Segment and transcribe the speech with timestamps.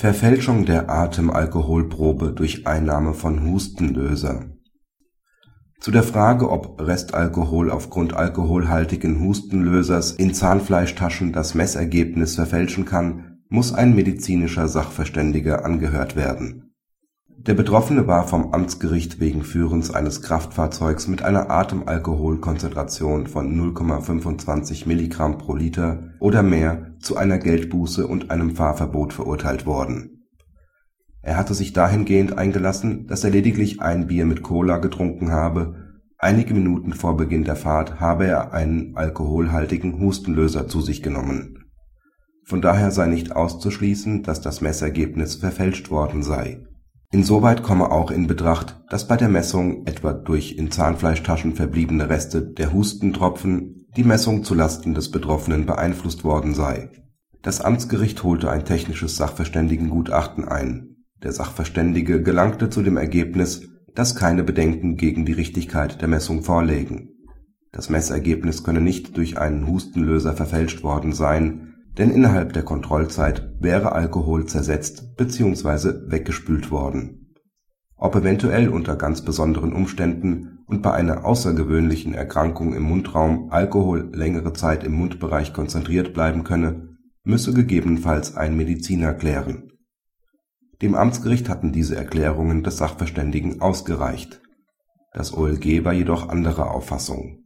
[0.00, 4.46] Verfälschung der Atemalkoholprobe durch Einnahme von Hustenlöser
[5.78, 13.74] Zu der Frage, ob Restalkohol aufgrund alkoholhaltigen Hustenlösers in Zahnfleischtaschen das Messergebnis verfälschen kann, muss
[13.74, 16.69] ein medizinischer Sachverständiger angehört werden
[17.46, 25.38] der Betroffene war vom Amtsgericht wegen Führens eines Kraftfahrzeugs mit einer Atemalkoholkonzentration von 0,25 Milligramm
[25.38, 30.26] pro Liter oder mehr zu einer Geldbuße und einem Fahrverbot verurteilt worden.
[31.22, 35.76] Er hatte sich dahingehend eingelassen, dass er lediglich ein Bier mit Cola getrunken habe,
[36.18, 41.64] einige Minuten vor Beginn der Fahrt habe er einen alkoholhaltigen Hustenlöser zu sich genommen.
[42.44, 46.66] Von daher sei nicht auszuschließen, dass das Messergebnis verfälscht worden sei
[47.12, 52.40] Insoweit komme auch in Betracht, dass bei der Messung etwa durch in Zahnfleischtaschen verbliebene Reste
[52.40, 56.90] der Hustentropfen die Messung zu Lasten des Betroffenen beeinflusst worden sei.
[57.42, 60.98] Das Amtsgericht holte ein technisches Sachverständigengutachten ein.
[61.24, 63.62] Der Sachverständige gelangte zu dem Ergebnis,
[63.96, 67.08] dass keine Bedenken gegen die Richtigkeit der Messung vorlägen.
[67.72, 73.92] Das Messergebnis könne nicht durch einen Hustenlöser verfälscht worden sein denn innerhalb der Kontrollzeit wäre
[73.92, 76.10] Alkohol zersetzt bzw.
[76.10, 77.34] weggespült worden.
[77.96, 84.52] Ob eventuell unter ganz besonderen Umständen und bei einer außergewöhnlichen Erkrankung im Mundraum Alkohol längere
[84.52, 89.72] Zeit im Mundbereich konzentriert bleiben könne, müsse gegebenenfalls ein Mediziner klären.
[90.80, 94.40] Dem Amtsgericht hatten diese Erklärungen des Sachverständigen ausgereicht.
[95.12, 97.44] Das OLG war jedoch anderer Auffassung.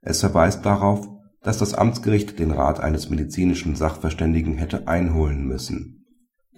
[0.00, 1.08] Es verweist darauf
[1.48, 6.04] dass das Amtsgericht den Rat eines medizinischen Sachverständigen hätte einholen müssen.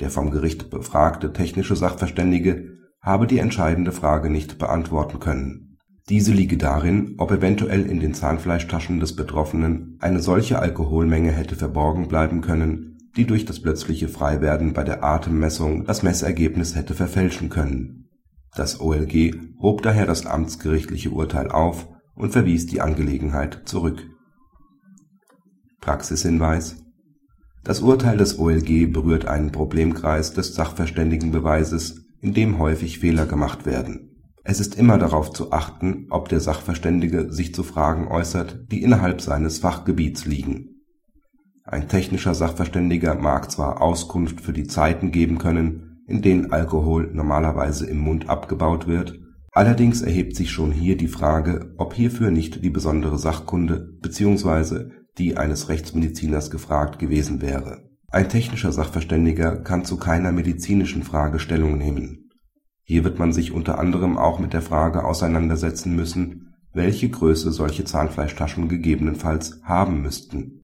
[0.00, 5.78] Der vom Gericht befragte technische Sachverständige habe die entscheidende Frage nicht beantworten können.
[6.08, 12.08] Diese liege darin, ob eventuell in den Zahnfleischtaschen des Betroffenen eine solche Alkoholmenge hätte verborgen
[12.08, 18.08] bleiben können, die durch das plötzliche Freiwerden bei der Atemmessung das Messergebnis hätte verfälschen können.
[18.56, 21.86] Das OLG hob daher das amtsgerichtliche Urteil auf
[22.16, 24.09] und verwies die Angelegenheit zurück
[25.80, 26.76] Praxishinweis
[27.64, 34.10] Das Urteil des OLG berührt einen Problemkreis des Sachverständigenbeweises, in dem häufig Fehler gemacht werden.
[34.44, 39.22] Es ist immer darauf zu achten, ob der Sachverständige sich zu Fragen äußert, die innerhalb
[39.22, 40.82] seines Fachgebiets liegen.
[41.64, 47.86] Ein technischer Sachverständiger mag zwar Auskunft für die Zeiten geben können, in denen Alkohol normalerweise
[47.86, 49.18] im Mund abgebaut wird,
[49.52, 55.36] allerdings erhebt sich schon hier die Frage, ob hierfür nicht die besondere Sachkunde bzw die
[55.36, 57.90] eines Rechtsmediziners gefragt gewesen wäre.
[58.08, 62.30] Ein technischer Sachverständiger kann zu keiner medizinischen Frage Stellung nehmen.
[62.82, 67.84] Hier wird man sich unter anderem auch mit der Frage auseinandersetzen müssen, welche Größe solche
[67.84, 70.56] Zahnfleischtaschen gegebenenfalls haben müssten